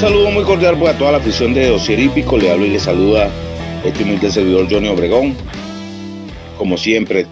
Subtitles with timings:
[0.00, 2.36] saludo muy cordial pues, a toda la afición de Dosier Hípico.
[2.36, 3.30] Le hablo y le saluda
[3.82, 5.34] este humilde servidor Johnny Obregón.
[6.58, 7.26] Como siempre,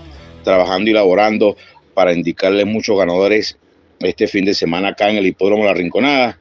[0.44, 1.56] trabajando y laborando
[1.92, 3.58] para indicarles muchos ganadores
[4.00, 6.38] este fin de semana acá en el Hipódromo La Rinconada.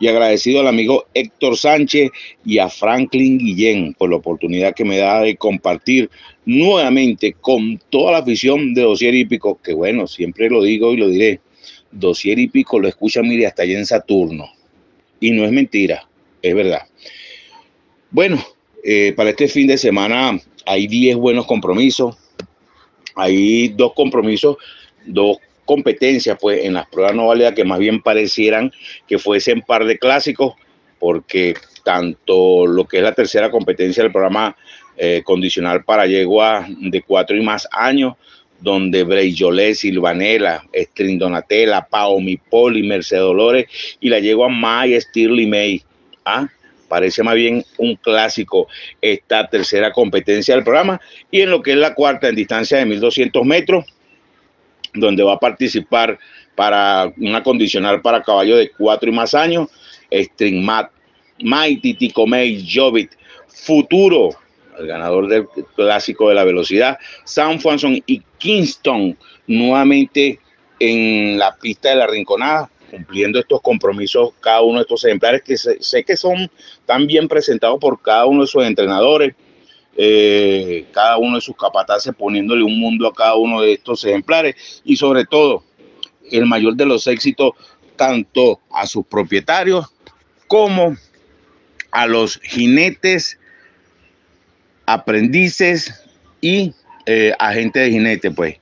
[0.00, 2.10] Y agradecido al amigo Héctor Sánchez
[2.44, 6.10] y a Franklin Guillén por la oportunidad que me da de compartir
[6.46, 11.08] nuevamente con toda la afición de Dosier Hípico, que bueno, siempre lo digo y lo
[11.08, 11.40] diré,
[11.90, 14.55] Dosier Hípico lo escucha, mire, hasta allá en Saturno
[15.20, 16.06] y no es mentira,
[16.42, 16.82] es verdad.
[18.10, 18.42] Bueno,
[18.84, 22.16] eh, para este fin de semana hay 10 buenos compromisos.
[23.14, 24.56] Hay dos compromisos,
[25.06, 28.70] dos competencias, pues, en las pruebas no válidas que más bien parecieran
[29.08, 30.54] que fuesen par de clásicos,
[30.98, 31.54] porque
[31.84, 34.56] tanto lo que es la tercera competencia del programa
[34.96, 38.14] eh, condicional para yegua de cuatro y más años,
[38.60, 43.66] donde Bray Jolet, Silvanela, String Donatella, Paomi Poli, Mercedes Dolores
[44.00, 45.82] y la a May Stirly May.
[46.24, 46.48] ¿Ah?
[46.88, 48.68] Parece más bien un clásico
[49.00, 51.00] esta tercera competencia del programa.
[51.30, 53.84] Y en lo que es la cuarta en distancia de 1200 metros,
[54.94, 56.18] donde va a participar
[56.54, 59.68] para una condicional para caballo de cuatro y más años,
[60.10, 60.90] String Mat,
[61.40, 63.12] Mighty Ticomay, Jovit,
[63.46, 64.30] Futuro,
[64.78, 70.40] el ganador del clásico de la velocidad, Sam Swanson y Kingston nuevamente
[70.78, 75.56] en la pista de la Rinconada, cumpliendo estos compromisos, cada uno de estos ejemplares que
[75.56, 76.50] sé, que son
[76.84, 79.34] tan bien presentados por cada uno de sus entrenadores,
[79.96, 84.82] eh, cada uno de sus capataces poniéndole un mundo a cada uno de estos ejemplares
[84.84, 85.64] y sobre todo
[86.30, 87.52] el mayor de los éxitos
[87.96, 89.86] tanto a sus propietarios
[90.48, 90.96] como
[91.90, 93.38] a los jinetes
[94.86, 96.02] aprendices
[96.40, 96.72] y
[97.06, 98.56] eh, agentes de jinete, pues,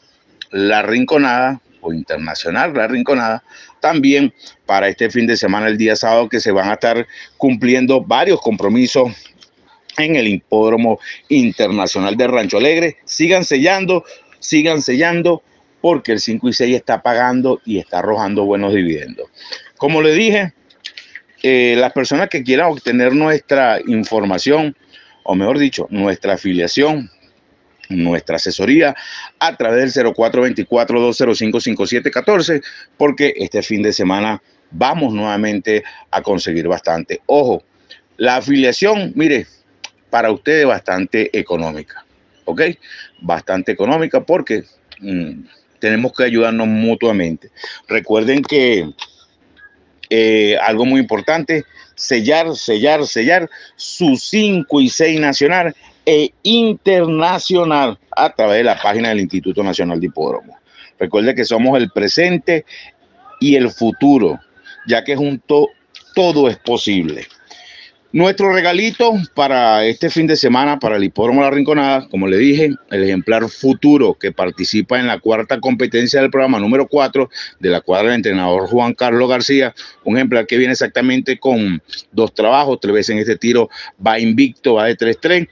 [0.51, 3.43] la Rinconada, o internacional, la Rinconada,
[3.79, 4.33] también
[4.65, 7.07] para este fin de semana, el día sábado, que se van a estar
[7.37, 9.11] cumpliendo varios compromisos
[9.97, 12.97] en el hipódromo internacional de Rancho Alegre.
[13.05, 14.03] Sigan sellando,
[14.39, 15.43] sigan sellando,
[15.81, 19.29] porque el 5 y 6 está pagando y está arrojando buenos dividendos.
[19.77, 20.53] Como le dije,
[21.43, 24.75] las personas que quieran obtener nuestra información,
[25.23, 27.09] o mejor dicho, nuestra afiliación,
[27.89, 28.95] nuestra asesoría
[29.39, 32.63] a través del 0424-205-5714,
[32.97, 34.41] porque este fin de semana
[34.71, 37.21] vamos nuevamente a conseguir bastante.
[37.25, 37.63] Ojo,
[38.17, 39.47] la afiliación, mire,
[40.09, 42.05] para ustedes bastante económica,
[42.45, 42.61] ¿ok?
[43.21, 44.63] Bastante económica porque
[44.99, 45.41] mm,
[45.79, 47.51] tenemos que ayudarnos mutuamente.
[47.87, 48.91] Recuerden que
[50.09, 51.65] eh, algo muy importante,
[51.95, 55.75] sellar, sellar, sellar su 5 y 6 nacional
[56.05, 60.57] e internacional a través de la página del Instituto Nacional de Hipódromo.
[60.97, 62.65] Recuerde que somos el presente
[63.39, 64.39] y el futuro,
[64.87, 65.69] ya que junto
[66.15, 67.27] todo es posible.
[68.11, 72.71] Nuestro regalito para este fin de semana, para el Hipódromo La Rinconada, como le dije,
[72.89, 77.81] el ejemplar futuro que participa en la cuarta competencia del programa número 4 de la
[77.81, 79.75] cuadra del entrenador Juan Carlos García,
[80.05, 83.69] un ejemplar que viene exactamente con dos trabajos, tres veces en este tiro
[84.03, 85.47] va invicto, va de 3-3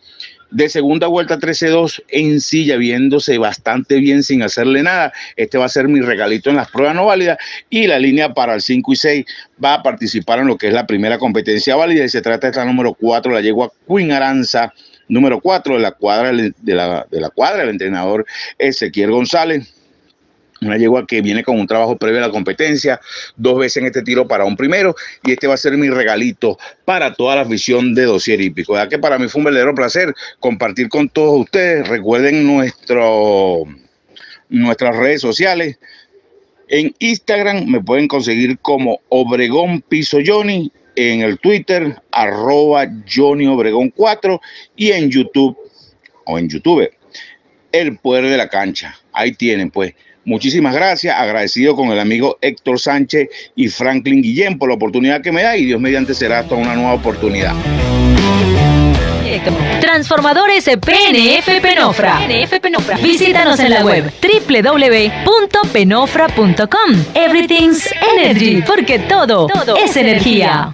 [0.51, 5.13] de segunda vuelta 13-2 en silla, viéndose bastante bien sin hacerle nada.
[5.35, 7.37] Este va a ser mi regalito en las pruebas no válidas
[7.69, 9.25] y la línea para el 5 y 6
[9.63, 12.51] va a participar en lo que es la primera competencia válida y se trata de
[12.51, 14.73] esta número 4, la yegua Queen Aranza,
[15.07, 18.25] número 4 de la cuadra de la, de la cuadra del entrenador
[18.57, 19.76] Ezequiel González
[20.61, 22.99] una yegua que viene con un trabajo previo a la competencia,
[23.35, 26.57] dos veces en este tiro para un primero, y este va a ser mi regalito
[26.85, 28.75] para toda la afición de Dosier Hípico.
[28.75, 31.87] Ya que para mí fue un verdadero placer compartir con todos ustedes.
[31.87, 32.45] Recuerden
[34.49, 35.79] nuestras redes sociales.
[36.69, 43.91] En Instagram me pueden conseguir como Obregón Piso Johnny, en el Twitter, arroba Johnny Obregón
[43.91, 44.41] 4,
[44.75, 45.55] y en YouTube,
[46.25, 46.89] o en YouTube,
[47.71, 48.99] El Poder de la Cancha.
[49.13, 49.93] Ahí tienen, pues
[50.27, 55.31] Muchísimas gracias, agradecido con el amigo Héctor Sánchez y Franklin Guillén por la oportunidad que
[55.31, 57.53] me da y Dios mediante será hasta una nueva oportunidad.
[59.79, 62.19] Transformadores PNF Penofra.
[62.27, 62.97] PNF Penofra.
[62.97, 67.05] Visítanos en la web www.penofra.com.
[67.15, 70.73] Everything's Energy, porque todo, todo es energía